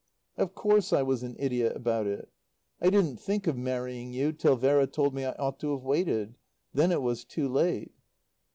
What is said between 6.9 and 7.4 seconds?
it was